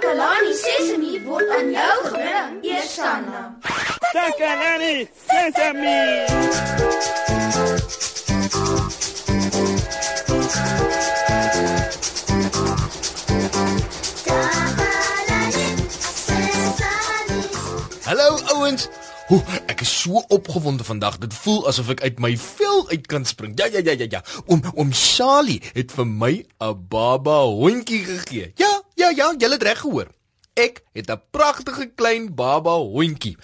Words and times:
Takalani 0.00 0.54
Sesemi 0.56 1.20
word 1.28 1.50
aan 1.52 1.68
jou 1.76 1.96
gebring, 2.08 2.64
Eersanna. 2.64 3.40
Takalani 4.14 5.04
Sesemi. 5.28 6.24
Hallo 18.08 18.40
ouens. 18.56 18.88
Hoe 19.28 19.42
ek 19.66 19.84
is 19.84 20.00
so 20.00 20.24
opgewonde 20.28 20.84
vandag. 20.84 21.20
Dit 21.20 21.34
voel 21.34 21.68
asof 21.68 21.92
ek 21.92 22.00
uit 22.02 22.24
my 22.24 22.32
vel 22.40 22.88
uit 22.88 23.04
kan 23.06 23.28
spring. 23.28 23.52
Ja 23.60 23.68
ja 23.68 23.84
ja 23.84 23.92
ja 24.00 24.08
ja. 24.16 24.24
Oom 24.48 24.64
oom 24.74 24.96
Charlie 24.96 25.60
het 25.76 25.92
vir 25.92 26.06
my 26.08 26.32
'n 26.40 26.86
baba 26.88 27.44
hondjie 27.44 28.04
gegee. 28.08 28.52
Ja 28.56 28.69
ja 29.00 29.10
ja, 29.16 29.32
jy 29.38 29.50
het 29.54 29.62
reg 29.62 29.80
gehoor. 29.84 30.08
Ek 30.60 30.82
het 30.92 31.10
'n 31.10 31.22
pragtige 31.30 31.86
klein 31.94 32.34
baba 32.34 32.74
hondjie. 32.76 33.36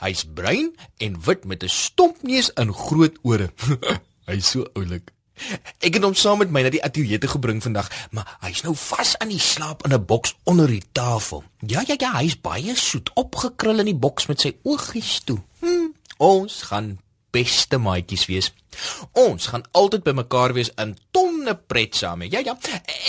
Hy's 0.00 0.24
bruin 0.24 0.72
en 0.98 1.20
wit 1.24 1.44
met 1.44 1.62
'n 1.62 1.68
stomp 1.68 2.22
neus 2.22 2.52
en 2.52 2.72
groot 2.74 3.16
ore. 3.22 3.52
Hy's 4.28 4.50
so 4.50 4.64
oulik. 4.74 5.12
Ek 5.80 5.94
het 5.94 6.02
hom 6.02 6.14
saam 6.14 6.38
met 6.38 6.50
my 6.50 6.62
na 6.62 6.70
die 6.70 6.84
ateljee 6.84 7.18
te 7.18 7.26
gebring 7.26 7.62
vandag, 7.62 7.88
maar 8.10 8.36
hy's 8.40 8.62
nou 8.62 8.74
vas 8.76 9.18
aan 9.18 9.32
die 9.32 9.40
slaap 9.40 9.84
in 9.84 9.92
'n 9.92 10.04
boks 10.04 10.36
onder 10.44 10.66
die 10.66 10.84
tafel. 10.92 11.44
Ja 11.66 11.82
ja 11.86 11.94
ja, 11.98 12.12
hy's 12.18 12.40
baie 12.40 12.76
soet 12.76 13.10
opgekrul 13.14 13.78
in 13.78 13.90
die 13.90 14.02
boks 14.04 14.26
met 14.26 14.40
sy 14.40 14.56
oogies 14.62 15.20
toe. 15.24 15.40
Hm, 15.60 15.90
ons 16.18 16.62
gaan 16.62 17.00
beste 17.30 17.78
maatjies 17.78 18.26
wees. 18.26 18.52
Ons 19.12 19.46
gaan 19.46 19.64
altyd 19.72 20.02
by 20.02 20.12
mekaar 20.16 20.52
wees 20.52 20.70
in 21.42 21.48
tonne 21.48 21.66
pret 21.66 21.96
saam. 21.96 22.22
Ja 22.22 22.40
ja. 22.44 22.56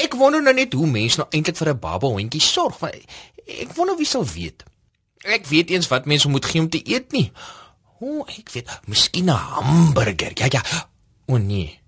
Ek 0.03 0.15
wonder 0.17 0.41
nou 0.41 0.53
net 0.53 0.73
hoe 0.73 0.87
mense 0.89 1.21
nou 1.21 1.27
eintlik 1.29 1.57
vir 1.57 1.73
'n 1.73 1.79
baba 1.79 2.07
hondjie 2.07 2.41
sorg. 2.41 2.81
Ek 2.81 3.73
wonder 3.75 3.97
wie 3.97 4.05
sal 4.05 4.25
weet. 4.25 4.63
Ek 5.23 5.45
weet 5.45 5.69
eens 5.69 5.87
wat 5.87 6.05
mense 6.05 6.29
moet 6.29 6.45
gee 6.45 6.61
om 6.61 6.69
te 6.69 6.81
eet 6.83 7.11
nie. 7.11 7.31
O, 7.99 8.19
oh, 8.19 8.27
ek 8.27 8.49
weet, 8.51 8.67
miskien 8.85 9.29
'n 9.29 9.37
hamburger. 9.37 10.31
Ja 10.35 10.47
ja. 10.49 10.61
O 11.27 11.37
nee. 11.37 11.79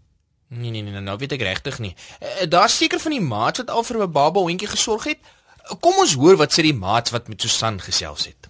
Nee 0.47 0.72
nee 0.72 0.81
nee, 0.81 1.02
nou 1.02 1.17
weet 1.17 1.31
ek 1.31 1.42
regtig 1.42 1.80
nie. 1.80 1.95
Uh, 2.22 2.48
Daar's 2.48 2.77
seker 2.77 3.00
van 3.00 3.11
die 3.11 3.22
maats 3.22 3.59
wat 3.59 3.70
al 3.70 3.83
vir 3.83 4.02
'n 4.02 4.11
baba 4.11 4.39
hondjie 4.39 4.67
gesorg 4.70 5.03
het. 5.03 5.20
Kom 5.80 5.98
ons 5.98 6.14
hoor 6.14 6.38
wat 6.38 6.53
sê 6.53 6.61
die 6.61 6.73
maats 6.73 7.11
wat 7.11 7.27
met 7.27 7.42
Susan 7.42 7.81
gesels 7.81 8.25
het. 8.25 8.50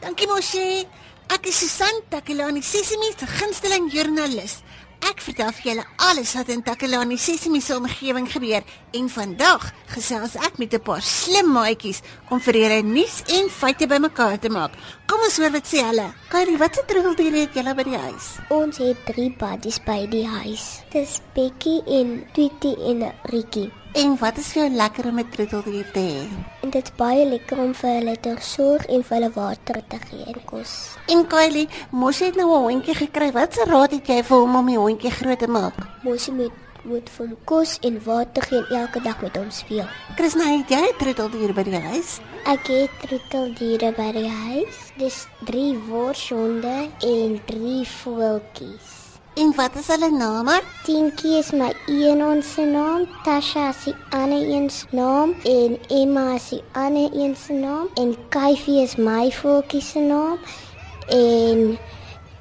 Dankie 0.00 0.26
mosie. 0.26 0.97
Ek 1.28 1.44
is 1.50 1.58
Susan 1.60 2.00
Takelani, 2.08 2.62
Sesimi 2.64 3.10
se 3.12 3.26
gunsteling 3.28 3.90
joernalis. 3.92 4.62
Ek 5.04 5.20
vertel 5.20 5.50
vir 5.58 5.66
julle 5.68 5.84
alles 6.08 6.32
wat 6.38 6.48
in 6.54 6.62
Takelani 6.64 7.18
Sesimi 7.20 7.60
se 7.60 7.76
omgewing 7.76 8.26
gebeur 8.32 8.64
en 8.96 9.10
vandag 9.12 9.66
gesels 9.92 10.38
ek 10.40 10.56
met 10.58 10.72
'n 10.74 10.80
paar 10.80 11.02
slim 11.02 11.52
maatjies 11.52 12.00
om 12.30 12.40
vir 12.40 12.54
julle 12.62 12.82
nuus 12.82 13.22
en 13.28 13.50
feite 13.50 13.86
bymekaar 13.86 14.38
te 14.40 14.48
maak. 14.48 14.72
Kom 15.06 15.20
ons 15.20 15.36
hoor 15.36 15.52
wat 15.52 15.66
sê 15.66 15.84
hulle. 15.84 16.08
Kyrie, 16.30 16.56
wat 16.56 16.74
se 16.74 16.82
troeteldiere 16.86 17.40
het 17.44 17.54
julle 17.54 17.74
by 17.74 17.84
die 17.84 17.98
huis? 17.98 18.26
Ons 18.48 18.78
het 18.78 18.96
drie 19.06 19.30
buddies 19.30 19.78
by 19.84 20.06
die 20.06 20.26
huis. 20.26 20.80
Dis 20.90 21.20
Bekkie 21.34 21.82
en 21.86 22.24
Tweety 22.32 22.74
en 22.88 23.12
Rietjie. 23.24 23.70
En 23.98 24.12
wat 24.20 24.36
is 24.38 24.52
vir 24.54 24.60
jou 24.60 24.74
lekker 24.78 25.08
om 25.10 25.16
met 25.18 25.30
troeteldiere 25.34 25.90
te 25.90 26.02
hê? 26.04 26.26
En 26.62 26.70
dit 26.70 26.90
is 26.90 26.92
baie 27.00 27.24
lekker 27.26 27.58
om 27.58 27.72
vir 27.74 27.96
hulle 27.96 28.12
te 28.22 28.34
sorg 28.46 28.84
en 28.86 29.00
vir 29.08 29.16
hulle 29.16 29.30
water 29.34 29.80
te 29.90 29.98
gee 30.04 30.26
en 30.30 30.36
kos. 30.46 30.74
En 31.10 31.24
Kylie, 31.32 31.64
mos 31.90 32.20
het 32.22 32.38
nou 32.38 32.46
'n 32.46 32.68
hondjie 32.68 32.94
gekry. 32.94 33.32
Wat 33.32 33.54
se 33.54 33.64
raad 33.66 33.90
het 33.90 34.06
jy 34.06 34.22
vir 34.22 34.38
hom 34.38 34.54
om 34.56 34.66
die 34.66 34.78
hondjie 34.78 35.10
groot 35.10 35.38
te 35.38 35.48
maak? 35.48 35.74
Mosie 36.04 36.32
moet 36.32 36.54
moet 36.84 37.08
vir 37.10 37.26
hom 37.26 37.36
kos 37.44 37.78
en 37.82 38.00
water 38.04 38.42
gee 38.42 38.58
en 38.58 38.76
elke 38.76 39.00
dag 39.00 39.20
met 39.20 39.36
hom 39.36 39.50
speel. 39.50 39.88
Krishna, 40.16 40.44
het 40.44 40.70
jy 40.70 40.92
troeteldiere 40.98 41.52
by 41.52 41.62
die 41.62 41.80
huis? 41.80 42.20
Ek 42.46 42.66
het 42.66 42.90
troeteldiere 43.02 43.92
by 43.96 44.12
die 44.12 44.30
huis. 44.30 44.78
Dis 44.96 45.26
3 45.50 45.78
worshonde 45.88 46.88
en 47.00 47.40
3 47.46 47.86
voeltjies. 47.86 48.97
En 49.38 49.52
wat 49.56 49.74
is 49.78 49.86
hulle 49.86 50.10
name? 50.10 50.54
Tientjie 50.82 51.36
is 51.38 51.50
my 51.54 51.68
een 51.86 52.22
ons 52.26 52.48
se 52.54 52.64
naam, 52.66 53.04
Tasha 53.22 53.68
is 53.70 53.84
die 53.84 53.94
ander 54.10 54.48
een 54.54 54.66
se 54.70 54.86
naam 54.90 55.34
en 55.44 55.76
Emma 55.88 56.34
is 56.34 56.48
die 56.48 56.62
ander 56.72 57.14
een 57.14 57.36
se 57.36 57.52
naam 57.52 57.86
en 57.94 58.16
Kyfie 58.34 58.82
is 58.82 58.96
my 58.96 59.30
voeltjie 59.30 59.80
se 59.80 60.00
naam 60.00 60.38
en 61.06 61.78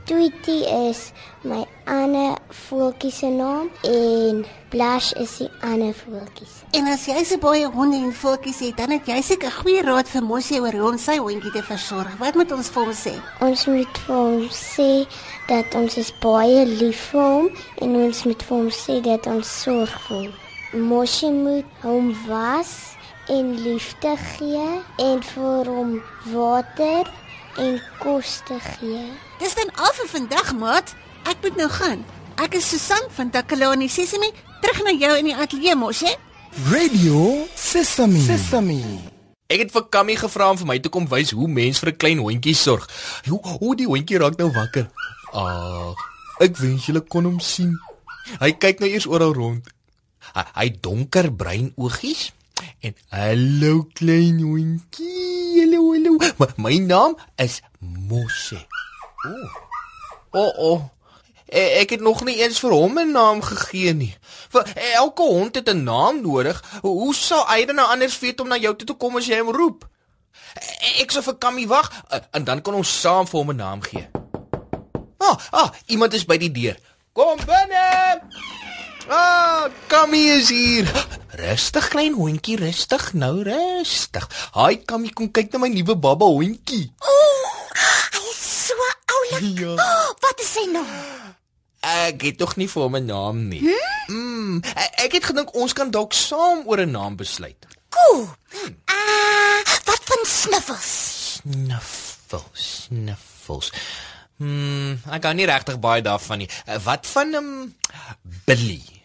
Tweety 0.07 0.63
is 0.87 1.11
my 1.43 1.65
ander 1.83 2.37
voeltjie 2.49 3.11
se 3.11 3.27
naam 3.27 3.67
en 3.83 4.45
Blush 4.71 5.11
is 5.19 5.33
die 5.41 5.49
ander 5.59 5.91
voeltjie. 5.97 6.47
En 6.79 6.87
as 6.87 7.03
jy 7.09 7.25
so 7.27 7.35
baie 7.43 7.67
honde 7.73 7.99
en 7.99 8.13
voeltjies 8.15 8.61
het, 8.63 8.77
dan 8.79 8.93
het 8.95 9.09
jy 9.11 9.17
seker 9.33 9.51
goeie 9.51 9.83
raad 9.83 10.07
vir 10.07 10.23
Mosie 10.23 10.61
oor 10.63 10.79
hoe 10.79 10.93
om 10.93 11.01
sy 11.01 11.17
hondjie 11.19 11.51
te 11.51 11.65
versorg. 11.67 12.15
Wat 12.23 12.39
moet 12.39 12.55
ons 12.55 12.71
vir 12.71 12.85
hom 12.85 12.95
sê? 12.95 13.15
Ons 13.43 13.67
moet 13.67 14.01
vir 14.05 14.15
hom 14.15 14.47
sê 14.55 14.89
dat 15.51 15.75
ons 15.75 15.99
is 15.99 16.15
baie 16.23 16.63
lief 16.71 17.03
vir 17.11 17.27
hom 17.27 17.51
en 17.83 17.99
ons 18.05 18.25
moet 18.31 18.47
vir 18.47 18.61
hom 18.61 18.73
sê 18.79 19.01
dat 19.11 19.27
ons 19.27 19.53
sorg 19.65 19.99
vir 20.07 20.21
hom. 20.21 20.33
Mosie 20.87 21.35
moet 21.35 21.83
hom 21.83 22.13
was 22.31 22.77
en 23.27 23.57
liefde 23.59 24.15
gee 24.31 24.67
en 25.03 25.23
vir 25.35 25.75
hom 25.75 25.97
water 26.31 27.11
en 27.57 27.81
kos 27.99 28.41
te 28.45 28.57
gee. 28.61 29.03
Dis 29.41 29.55
dan 29.57 29.71
al 29.75 29.93
vir 29.97 30.09
vandag, 30.11 30.53
maat. 30.57 30.93
Ek 31.27 31.41
moet 31.43 31.57
nou 31.59 31.69
gaan. 31.69 32.05
Ek 32.37 32.55
is 32.59 32.69
Susan 32.69 33.09
van 33.17 33.31
Takalani 33.33 33.89
Sesimi, 33.89 34.29
terug 34.61 34.83
na 34.85 34.93
jou 34.93 35.13
in 35.17 35.31
die 35.31 35.35
ateljee 35.35 35.75
mos, 35.75 36.03
hè? 36.05 36.13
Radio 36.71 37.47
Sesame. 37.57 38.21
Sesame. 38.25 38.79
Ek 39.47 39.63
het 39.63 39.73
vir 39.73 39.87
Kammy 39.89 40.17
gevra 40.19 40.51
om 40.51 40.59
vir 40.59 40.69
my 40.69 40.77
te 40.83 40.91
kom 40.91 41.07
wys 41.09 41.31
hoe 41.35 41.47
mens 41.47 41.79
vir 41.79 41.91
'n 41.91 41.97
klein 41.97 42.19
hondjie 42.19 42.55
sorg. 42.55 42.87
Hoe 43.27 43.39
hoe 43.41 43.75
die 43.75 43.87
hondjie 43.87 44.19
raak 44.19 44.37
nou 44.37 44.51
wakker. 44.51 44.89
Ag, 45.33 45.97
ek 46.39 46.57
wens 46.57 46.85
julle 46.85 47.01
kon 47.01 47.25
hom 47.25 47.39
sien. 47.39 47.73
Hy 48.39 48.51
kyk 48.51 48.79
nou 48.79 48.89
eers 48.89 49.07
oral 49.07 49.33
rond. 49.33 49.67
Hy, 50.33 50.43
hy 50.53 50.69
donker 50.81 51.31
bruin 51.31 51.71
oogies 51.75 52.31
en 52.87 52.95
hallo 53.09 53.87
klein 53.93 54.39
hondjie. 54.39 55.61
Hallo 55.61 55.91
hallo. 55.91 56.17
My, 56.39 56.47
my 56.55 56.77
naam 56.77 57.17
is 57.35 57.61
Mosse. 57.79 58.59
O. 59.25 59.29
Oh. 59.29 59.49
O 60.31 60.43
oh, 60.43 60.53
oh. 60.71 60.81
Ek 61.47 61.93
het 61.95 62.01
nog 62.03 62.25
nie 62.27 62.41
eens 62.43 62.59
vir 62.59 62.73
hom 62.75 62.99
'n 62.99 63.11
naam 63.11 63.41
gegee 63.41 63.93
nie. 63.93 64.15
Vir 64.51 64.67
elke 64.75 65.23
hond 65.23 65.55
het 65.55 65.69
'n 65.69 65.83
naam 65.83 66.21
nodig. 66.21 66.63
Hoe 66.81 67.15
sou 67.15 67.45
Aiden 67.47 67.75
nou 67.75 67.87
anders 67.87 68.19
weet 68.19 68.39
om 68.39 68.47
na 68.47 68.57
jou 68.57 68.75
toe 68.75 68.87
te 68.87 68.93
kom 68.93 69.15
as 69.15 69.25
jy 69.25 69.39
hom 69.39 69.55
roep? 69.55 69.87
Ek 70.99 71.11
sou 71.11 71.23
vir 71.23 71.37
Kammy 71.37 71.67
wag 71.67 71.91
en 72.31 72.43
dan 72.43 72.61
kan 72.61 72.73
ons 72.73 72.99
saam 73.01 73.27
vir 73.27 73.39
hom 73.39 73.51
'n 73.51 73.55
naam 73.55 73.81
gee. 73.81 74.07
Ah, 75.17 75.37
ah, 75.51 75.69
iemand 75.85 76.13
is 76.13 76.25
by 76.25 76.37
die 76.37 76.51
deur. 76.51 76.77
Kom 77.13 77.37
binne. 77.37 78.21
Ah, 79.09 79.69
Kammy 79.87 80.35
is 80.35 80.49
hier. 80.49 80.87
Rustig 81.39 81.87
klein 81.93 82.13
hondjie, 82.13 82.57
rustig 82.59 83.13
nou, 83.13 83.39
rustig. 83.45 84.25
Haai 84.51 84.81
Kammy, 84.83 85.13
kom 85.15 85.29
kyk 85.31 85.53
na 85.53 85.61
my 85.63 85.69
nuwe 85.71 85.95
baba 85.95 86.27
hondjie. 86.27 86.89
Ooh, 86.99 87.45
hy 88.17 88.23
is 88.33 88.41
so 88.67 88.75
oulik. 89.13 89.45
Ja. 89.61 89.75
Oh, 89.79 90.09
wat 90.25 90.43
is 90.43 90.51
sy 90.57 90.65
naam? 90.73 91.35
Ek 91.87 92.25
het 92.25 92.39
tog 92.41 92.57
nie 92.59 92.67
vir 92.67 92.83
hom 92.83 92.97
'n 92.99 93.05
naam 93.07 93.47
nie. 93.47 93.61
Hmm? 93.63 94.59
Mm, 94.59 94.59
ek 95.03 95.15
het 95.19 95.29
gedink 95.31 95.55
ons 95.55 95.73
kan 95.73 95.91
dalk 95.91 96.11
saam 96.13 96.67
oor 96.67 96.83
'n 96.83 96.91
naam 96.91 97.15
besluit. 97.15 97.63
Cool. 97.89 98.27
Ah, 98.85 98.95
uh, 98.97 99.63
wat 99.87 100.03
van 100.03 100.23
Sniffles? 100.25 100.91
Sniffles, 101.39 102.83
Sniffles. 102.83 103.71
Hmm, 104.37 104.99
ek 105.09 105.21
kan 105.21 105.35
nie 105.35 105.47
regtig 105.47 105.79
baie 105.79 106.01
daarvan 106.01 106.37
nie. 106.43 106.49
Uh, 106.67 106.77
wat 106.83 107.07
van 107.07 107.29
'n 107.29 107.35
um, 107.35 107.75
Billy? 108.45 108.96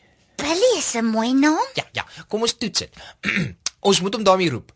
Billy 0.42 0.70
is 0.78 0.92
'n 0.98 1.06
mooi 1.06 1.32
naam. 1.32 1.68
Ja, 1.78 1.86
ja, 1.92 2.06
kom 2.28 2.42
ons 2.42 2.56
toets 2.58 2.78
dit. 2.78 2.92
ons 3.88 4.00
moet 4.00 4.14
hom 4.14 4.24
daarmee 4.24 4.50
roep. 4.50 4.72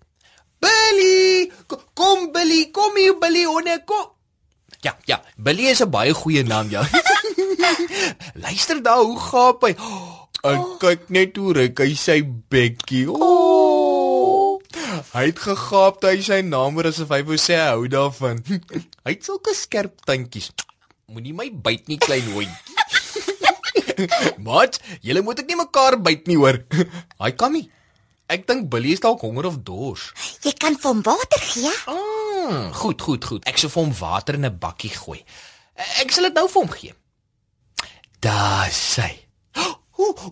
Billy! 0.58 1.50
Kom, 1.94 2.32
Billy, 2.32 2.70
kom 2.70 2.96
hier 2.96 3.18
Billy, 3.18 3.44
honde, 3.44 3.82
kom. 3.84 4.14
Ja, 4.80 4.96
ja, 5.04 5.22
Billy 5.36 5.68
is 5.74 5.82
'n 5.82 5.90
baie 5.90 6.14
goeie 6.14 6.42
naam, 6.42 6.70
ja. 6.70 6.86
Luister 8.44 8.82
daar 8.82 9.02
hoe 9.02 9.18
gaap 9.18 9.66
hy. 9.66 9.74
Ek 10.46 10.60
oh. 10.60 10.76
kyk 10.78 11.08
net 11.10 11.38
hoe 11.40 11.54
ryk 11.56 11.80
hy 11.82 11.94
sy 11.98 12.20
bekkie. 12.22 13.06
Oh. 13.10 14.60
Hy 15.10 15.24
het 15.30 15.40
gegaap 15.42 16.04
hy 16.06 16.20
sy 16.22 16.42
naam 16.46 16.76
oor 16.78 16.90
asof 16.92 17.10
hy 17.10 17.22
wou 17.26 17.38
sê 17.40 17.58
hy 17.58 17.72
hou 17.72 17.88
daarvan. 17.90 18.42
hy 19.06 19.10
het 19.16 19.26
sulke 19.26 19.56
skerp 19.56 20.04
tandjies. 20.06 20.52
Moenie 21.10 21.34
my 21.34 21.48
byt 21.50 21.90
nie, 21.90 21.98
klein 22.02 22.26
hondjie. 22.34 22.75
Mat, 24.46 24.80
julle 25.02 25.22
moet 25.22 25.40
ek 25.42 25.48
nie 25.50 25.58
mekaar 25.58 25.98
byt 26.02 26.26
nie 26.30 26.38
hoor. 26.40 26.60
Kan 27.36 27.56
nie. 27.56 27.66
Ek 28.26 28.46
dink 28.48 28.66
Billy 28.70 28.90
is 28.96 29.02
dalk 29.02 29.22
honger 29.22 29.46
of 29.46 29.60
dors. 29.62 30.08
Jy 30.42 30.52
kan 30.58 30.74
vir 30.74 30.90
hom 30.90 31.02
water 31.06 31.42
gee. 31.46 31.70
Ah, 31.86 32.72
goed, 32.74 33.02
goed, 33.02 33.22
goed. 33.24 33.46
Ek 33.46 33.60
sal 33.62 33.70
vir 33.70 33.84
hom 33.84 33.94
water 34.00 34.34
in 34.34 34.46
'n 34.48 34.58
bakkie 34.58 34.90
gooi. 34.90 35.22
Ek 36.02 36.10
sal 36.10 36.26
dit 36.26 36.34
nou 36.34 36.48
vir 36.48 36.62
hom 36.62 36.72
gee. 36.74 36.94
Daar 38.20 38.72
sy. 38.72 39.12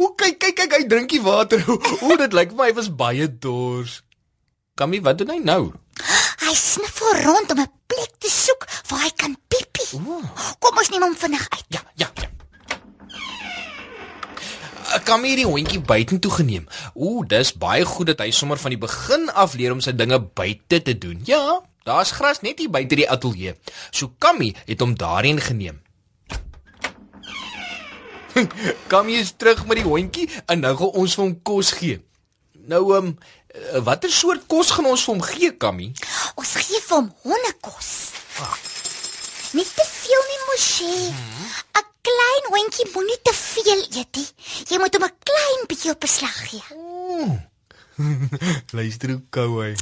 o 0.03 0.09
kyk 0.19 0.41
kyk 0.43 0.57
kyk 0.59 0.75
hy 0.75 0.83
drink 0.91 1.15
die 1.15 1.23
water. 1.23 1.63
O 2.05 2.17
dit 2.19 2.35
lyk 2.35 2.51
vir 2.51 2.59
my 2.59 2.69
hy 2.73 2.75
was 2.75 2.91
baie 2.91 3.29
dors. 3.29 4.03
Kammy, 4.75 4.99
wat 5.01 5.23
doen 5.23 5.31
hy 5.31 5.39
nou? 5.39 5.71
Hy 6.43 6.55
sniffel 6.59 7.23
rond 7.23 7.51
om 7.55 7.63
'n 7.63 7.71
plek 7.87 8.19
te 8.19 8.31
soek 8.31 8.67
waar 8.91 9.07
hy 9.07 9.13
kan 9.15 9.39
piepie. 9.47 10.03
Kom 10.59 10.79
ons 10.83 10.91
neem 10.91 11.07
hom 11.07 11.15
vinnig 11.15 11.47
uit. 11.47 11.67
Ja, 11.79 11.83
ja, 11.95 12.11
ja. 12.19 12.34
Ek 14.95 15.03
kom 15.09 15.25
hierdie 15.27 15.47
hondjie 15.49 15.81
buitentoe 15.83 16.31
geneem. 16.31 16.67
Ooh, 16.95 17.25
dis 17.27 17.51
baie 17.59 17.83
goed 17.89 18.13
dat 18.13 18.21
hy 18.23 18.29
sommer 18.31 18.61
van 18.63 18.71
die 18.71 18.79
begin 18.79 19.27
af 19.35 19.57
leer 19.59 19.73
om 19.75 19.81
sy 19.83 19.91
dinge 19.97 20.21
buite 20.23 20.79
te 20.87 20.95
doen. 20.95 21.19
Ja, 21.27 21.59
daar's 21.83 22.13
gras 22.15 22.45
net 22.47 22.61
hier 22.63 22.71
buite 22.71 22.95
die 23.01 23.09
ateljee. 23.11 23.57
So 23.91 24.13
Kammy 24.23 24.53
het 24.69 24.85
hom 24.85 24.95
daarheen 24.95 25.41
geneem. 25.43 25.81
Kammy 28.93 29.19
is 29.19 29.35
terug 29.35 29.65
met 29.67 29.81
die 29.83 29.87
hondjie 29.89 30.29
en 30.47 30.63
nou 30.63 30.75
gaan 30.79 30.95
ons 31.03 31.17
vir 31.19 31.25
hom 31.25 31.35
kos 31.43 31.73
gee. 31.81 31.99
Nou 32.71 32.85
ehm 32.95 33.11
um, 33.11 33.17
watter 33.87 34.11
soort 34.11 34.47
kos 34.51 34.71
gaan 34.75 34.87
ons 34.91 35.03
vir 35.07 35.15
hom 35.15 35.25
gee, 35.27 35.51
Kammy? 35.59 35.91
Ons 36.39 36.55
gee 36.63 36.79
vir 36.87 37.01
hom 37.01 37.11
hondekos. 37.27 37.91
Nie 39.55 39.67
te 39.67 39.87
veel 39.91 40.25
nie, 40.31 40.41
Moshi. 40.47 40.95
'n 41.75 41.94
Klein 42.05 42.45
hondjie 42.53 42.87
moenie 42.93 43.19
te 43.23 43.33
veel 43.37 43.81
eet 44.01 44.17
nie. 44.19 44.29
Jy 44.69 44.79
moet 44.83 44.95
hom 44.97 45.07
'n 45.09 45.17
klein 45.31 45.67
bietjie 45.71 45.93
op 45.95 46.01
beslag 46.05 46.37
gee. 46.51 46.65
Luister 48.77 49.11
hoe 49.15 49.23
kou 49.31 49.51
hy. 49.63 49.73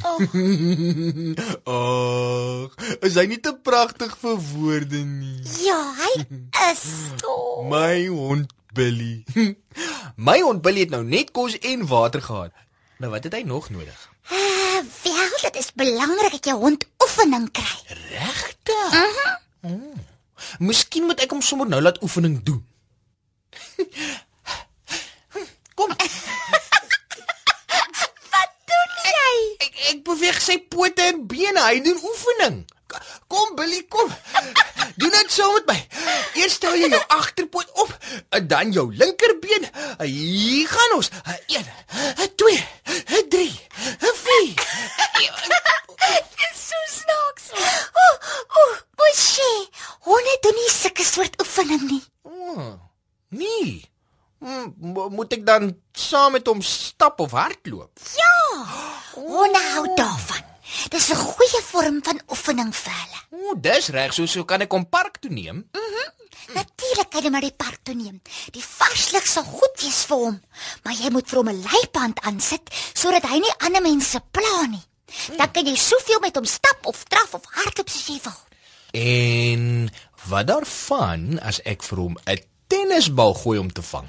Ag, 1.65 2.77
is 3.09 3.17
hy 3.17 3.27
nie 3.31 3.41
te 3.41 3.55
pragtig 3.69 4.15
vir 4.21 4.37
woorde 4.53 5.01
nie? 5.09 5.41
Ja, 5.65 5.81
hy 5.99 6.13
is. 6.71 6.85
Oh. 7.27 7.65
My 7.73 8.07
hond 8.13 8.53
Billy. 8.77 9.25
My 10.17 10.41
hond 10.45 10.63
Billy 10.63 10.87
het 10.87 10.95
nou 10.95 11.05
net 11.05 11.33
kos 11.33 11.59
en 11.59 11.87
water 11.89 12.23
gehad. 12.23 12.53
Nou 13.03 13.11
wat 13.13 13.25
het 13.27 13.35
hy 13.35 13.43
nog 13.49 13.71
nodig? 13.75 13.99
Uh, 14.31 14.81
wel, 15.03 15.33
dit 15.43 15.57
is 15.59 15.73
belangrik 15.75 16.37
dat 16.39 16.53
jou 16.53 16.59
hond 16.61 16.85
oefening 17.03 17.49
kry. 17.51 17.79
Regtig? 18.13 18.91
Mhm. 18.93 19.31
Mm 19.33 19.42
Miskien 20.63 21.07
moet 21.09 21.21
ek 21.25 21.33
hom 21.35 21.43
sommer 21.43 21.67
nou 21.69 21.81
laat 21.83 21.99
oefening 22.05 22.37
doen. 22.47 22.61
Kom. 25.75 25.91
Wat 28.33 28.53
doen 28.69 28.93
jy? 29.09 29.33
Ek 29.67 29.75
ek 29.93 30.03
beweeg 30.07 30.39
sy 30.45 30.59
pote 30.71 31.03
en 31.09 31.25
bene. 31.31 31.61
Hy 31.65 31.81
doen 31.85 31.99
oefening. 32.11 32.57
Kom 33.33 33.55
Billy, 33.57 33.81
kom. 33.89 34.11
Doen 35.01 35.15
dit 35.17 35.31
saam 35.33 35.55
met 35.57 35.67
my. 35.71 35.79
Eers 36.37 36.59
stel 36.59 36.77
jy 36.77 36.91
jou 36.93 37.01
agterpoot 37.17 37.71
op, 37.81 37.93
dan 38.51 38.73
jou 38.77 38.85
linkerbeen. 38.93 39.65
Hier 40.05 40.69
gaan 40.69 40.93
ons. 40.99 41.09
1 41.49 41.65
2 42.37 42.61
3 43.33 43.49
4 44.21 44.61
Dis 46.37 46.59
so 46.69 46.77
snaaks. 46.93 47.47
Ooh, 47.57 48.17
ooh, 48.61 48.77
Moshi. 49.01 49.53
Honde 50.05 50.35
doen 50.45 50.57
nie 50.61 50.69
sulke 50.75 51.05
soort 51.09 51.41
oefening 51.41 51.85
nie. 51.89 52.03
Oh, 52.29 52.75
nee. 53.33 53.81
Hmm, 54.43 54.75
mo- 54.93 55.09
Moet 55.15 55.33
ek 55.39 55.41
dan 55.53 55.77
saam 55.93 56.33
met 56.33 56.47
hom 56.47 56.63
stap 56.65 57.21
of 57.21 57.35
hardloop? 57.37 58.01
Honde 59.15 59.61
hou 59.73 59.85
daarvan. 59.97 60.45
Dis 60.89 61.11
'n 61.11 61.17
goeie 61.17 61.61
vorm 61.73 61.99
van 62.03 62.21
oefening 62.29 62.73
vir 62.75 62.93
hulle. 63.01 63.21
O, 63.31 63.55
dis 63.61 63.89
reg, 63.89 64.13
so 64.15 64.27
so 64.27 64.45
kan 64.45 64.61
ek 64.61 64.73
hom 64.73 64.89
park 64.89 65.19
toe 65.21 65.31
neem. 65.31 65.69
Natuurlik 66.55 67.11
kan 67.11 67.23
jy 67.23 67.31
maar 67.31 67.45
die 67.45 67.57
park 67.57 67.79
toe 67.83 67.95
neem. 67.95 68.21
Die 68.51 68.65
varslig 68.65 69.27
sal 69.27 69.45
goed 69.45 69.81
wees 69.83 70.05
vir 70.05 70.17
hom, 70.17 70.41
maar 70.83 70.95
jy 70.95 71.11
moet 71.11 71.29
vir 71.29 71.39
hom 71.39 71.49
'n 71.49 71.63
leiband 71.63 72.21
aansit 72.21 72.71
sodat 72.95 73.23
hy 73.23 73.39
nie 73.39 73.55
ander 73.59 73.83
mense 73.83 74.21
pla 74.31 74.67
nie. 74.67 74.85
Dan 75.37 75.51
kan 75.53 75.67
jy 75.67 75.77
soveel 75.77 76.21
met 76.21 76.37
hom 76.37 76.45
stap 76.45 76.87
of 76.87 77.05
draf 77.05 77.35
of 77.35 77.45
hardloop 77.45 77.89
soos 77.89 78.07
jy 78.07 78.21
wil. 78.25 78.41
En 78.93 79.91
wat 80.29 80.47
daarvan 80.47 81.41
as 81.41 81.61
ek 81.65 81.83
vir 81.83 81.99
hom 81.99 82.17
'n 82.27 82.52
tennisbal 82.73 83.35
gooi 83.35 83.59
om 83.61 83.73
te 83.73 83.83
vang? 83.85 84.09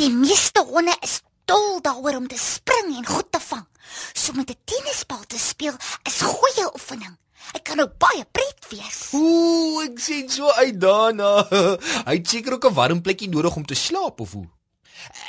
Die 0.00 0.10
meeste 0.10 0.64
honde 0.64 0.94
is 1.04 1.20
dol 1.48 1.80
daaroor 1.84 2.22
om 2.22 2.28
te 2.28 2.38
spring 2.40 2.94
en 2.96 3.06
goed 3.06 3.28
te 3.32 3.40
vang. 3.40 3.64
So 4.12 4.32
met 4.32 4.50
'n 4.50 4.60
tennisbal 4.64 5.24
te 5.26 5.38
speel 5.38 5.76
is 6.08 6.20
goeie 6.22 6.66
oefening. 6.74 7.16
Dit 7.52 7.62
kan 7.62 7.80
ook 7.80 7.98
baie 7.98 8.24
pret 8.32 8.60
wees. 8.68 9.08
Ooh, 9.12 9.82
ek 9.84 9.98
sien 9.98 10.28
so 10.28 10.50
uit 10.50 10.80
daarna. 10.80 11.46
Hy 12.08 12.14
het 12.16 12.28
seker 12.28 12.52
ook 12.52 12.68
'n 12.68 12.74
warm 12.74 13.02
plekkie 13.02 13.28
nodig 13.28 13.56
om 13.56 13.66
te 13.66 13.74
slaap 13.74 14.20
of 14.20 14.32
hoe? 14.32 14.48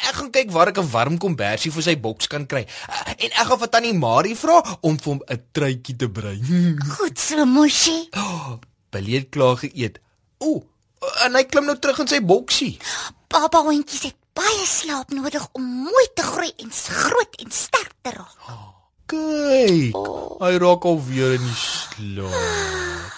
Ek 0.10 0.16
gaan 0.16 0.31
kyk 0.31 0.51
waar 0.51 0.68
ek 0.68 0.80
'n 0.80 0.92
warm 0.92 1.18
kombersie 1.18 1.72
vir 1.72 1.84
sy 1.84 2.00
boks 2.00 2.28
kan 2.28 2.46
kry. 2.46 2.68
En 3.18 3.31
ek 3.31 3.48
gaan 3.48 3.60
vir 3.60 3.69
tannie 3.69 3.94
Marie 3.94 4.36
vra 4.36 4.78
om 4.81 4.98
vir 5.00 5.12
hom 5.13 5.22
'n 5.28 5.44
truitjie 5.51 5.96
te 5.96 6.10
brei. 6.10 6.40
Goed 6.98 7.19
so, 7.19 7.46
Moshi. 7.46 8.10
Billy 8.90 9.13
het 9.13 9.30
klaar 9.30 9.56
geëet. 9.57 10.00
Ooh, 10.40 10.63
en 11.25 11.38
hy 11.38 11.44
klim 11.48 11.69
nou 11.69 11.78
terug 11.80 12.01
in 12.04 12.12
sy 12.12 12.19
boksie. 12.24 12.74
Baba 13.31 13.62
hondjies 13.66 14.10
het 14.10 14.18
baie 14.38 14.66
slaap 14.68 15.13
nodig 15.13 15.46
om 15.57 15.66
mooi 15.86 16.06
te 16.16 16.25
groei 16.25 16.51
en 16.63 16.72
groot 16.72 17.40
en 17.44 17.51
sterk 17.51 17.94
te 18.01 18.13
raak. 18.16 18.36
Kyk, 19.10 19.98
hy 20.44 20.51
raak 20.62 20.86
al 20.86 21.00
weer 21.07 21.36
in 21.40 21.46
die 21.46 21.57
slaap. 21.57 23.18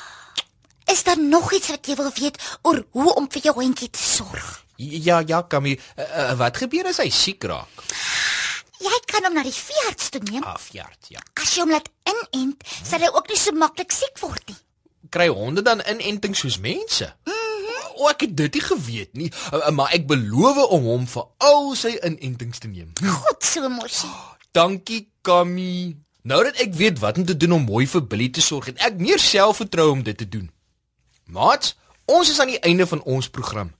Is 0.91 1.03
daar 1.07 1.19
nog 1.19 1.53
iets 1.55 1.71
wat 1.71 1.87
jy 1.87 1.95
wil 1.99 2.11
weet 2.15 2.39
oor 2.67 2.81
hoe 2.91 3.13
om 3.15 3.27
vir 3.31 3.47
jou 3.47 3.53
hondjie 3.59 3.89
te 3.89 4.01
sorg? 4.01 4.49
Ja, 4.81 5.21
ja, 5.27 5.43
Kammy, 5.47 5.75
uh, 5.77 6.03
uh, 6.03 6.33
wat 6.39 6.57
gebeur 6.57 6.89
as 6.89 6.99
hy 7.03 7.09
siek 7.13 7.43
raak? 7.47 7.83
Jy 8.81 8.97
kan 9.11 9.27
hom 9.27 9.35
na 9.37 9.43
die 9.45 9.53
veearts 9.53 10.09
toe 10.09 10.23
neem. 10.25 10.43
Afjaard, 10.47 11.11
ja. 11.13 11.21
As 11.37 11.53
jy 11.53 11.61
hom 11.63 11.73
laat 11.75 11.87
inent, 12.09 12.65
sal 12.81 13.03
hy 13.03 13.11
ook 13.13 13.29
nie 13.29 13.37
so 13.37 13.53
maklik 13.55 13.93
siek 13.93 14.17
word 14.23 14.41
nie. 14.49 14.57
Kry 15.13 15.27
honde 15.29 15.61
dan 15.61 15.83
inenting 15.85 16.35
soos 16.37 16.57
mense? 16.63 17.11
O, 17.95 18.09
ek 18.09 18.25
het 18.27 18.35
dit 18.37 18.53
nie 18.53 18.63
geweet 18.63 19.13
nie, 19.13 19.31
uh, 19.53 19.59
uh, 19.59 19.73
maar 19.75 19.91
ek 19.95 20.07
beloof 20.07 20.61
om 20.69 20.87
hom 20.91 21.07
vir 21.07 21.27
al 21.37 21.75
sy 21.75 21.95
inentings 21.99 22.59
te 22.59 22.67
neem. 22.67 22.93
Goed 23.01 23.43
so, 23.43 23.69
Moshi. 23.69 24.09
Dankie, 24.51 25.07
Kammy. 25.21 25.95
Nou 26.21 26.43
dat 26.43 26.57
ek 26.61 26.73
weet 26.77 26.99
wat 26.99 27.17
om 27.17 27.25
te 27.25 27.37
doen 27.37 27.51
om 27.57 27.63
mooi 27.65 27.87
vir 27.87 28.03
Billy 28.07 28.29
te 28.29 28.41
sorg, 28.41 28.69
het 28.69 28.81
ek 28.85 28.99
meer 29.01 29.19
selfvertroue 29.19 29.91
om 29.91 30.03
dit 30.05 30.17
te 30.17 30.27
doen. 30.29 30.49
Maats, 31.31 31.75
ons 32.05 32.29
is 32.29 32.39
aan 32.39 32.51
die 32.53 32.59
einde 32.59 32.85
van 32.87 33.01
ons 33.03 33.29
program. 33.29 33.71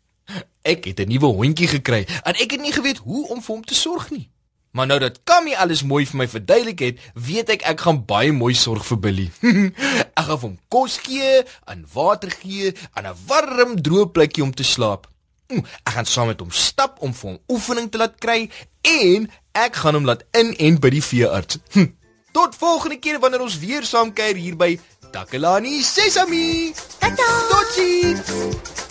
Ek 0.62 0.86
het 0.86 1.00
'n 1.00 1.10
nuwe 1.10 1.26
hondjie 1.26 1.68
gekry 1.68 2.06
en 2.24 2.34
ek 2.34 2.52
het 2.52 2.62
nie 2.62 2.72
geweet 2.72 2.98
hoe 2.98 3.28
om 3.28 3.42
vir 3.42 3.56
hom 3.56 3.66
te 3.66 3.76
sorg 3.76 4.10
nie. 4.10 4.30
Maar 4.72 4.88
nou 4.88 5.00
dat 5.00 5.20
Kammy 5.28 5.54
alles 5.60 5.84
mooi 5.84 6.06
vir 6.08 6.18
my 6.18 6.28
verduidelik 6.32 6.80
het, 6.80 7.00
weet 7.14 7.50
ek 7.50 7.62
ek 7.68 7.82
gaan 7.84 8.06
baie 8.08 8.32
mooi 8.32 8.54
sorg 8.56 8.86
vir 8.88 9.00
Billy. 9.04 9.28
ek 10.20 10.26
gaan 10.30 10.40
hom 10.46 10.58
kos 10.72 10.98
gee, 11.04 11.44
en 11.68 11.86
water 11.94 12.32
gee, 12.32 12.72
en 12.96 13.08
'n 13.08 13.16
warm 13.28 13.76
droë 13.82 14.12
plekkie 14.16 14.44
om 14.44 14.54
te 14.54 14.64
slaap. 14.64 15.08
Mm, 15.52 15.66
Ek 15.84 15.94
gaan 15.94 16.06
saam 16.06 16.28
met 16.32 16.40
hom 16.40 16.52
stap 16.52 17.02
om 17.04 17.14
vir 17.14 17.30
hom 17.30 17.40
oefening 17.52 17.90
te 17.92 17.98
laat 18.00 18.16
kry 18.24 18.50
en 18.88 19.28
ek 19.52 19.76
gaan 19.76 19.94
hom 20.00 20.06
laat 20.08 20.24
inent 20.32 20.80
by 20.80 20.90
die 20.90 21.04
veearts. 21.04 21.58
Hm. 21.76 21.92
Tot 22.32 22.56
volgende 22.56 22.96
keer 23.04 23.20
wanneer 23.20 23.42
ons 23.44 23.60
weer 23.60 23.84
saam 23.84 24.14
kuier 24.14 24.36
hier 24.40 24.56
by 24.56 24.80
Takalani 25.12 25.82
Sesami. 25.84 26.72
Tata. 27.00 27.28
Totsiens. 27.52 28.91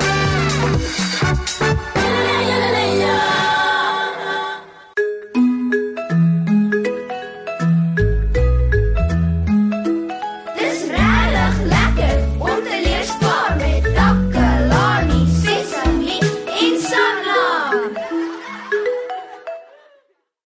Thank 0.61 1.95
you. 1.95 2.00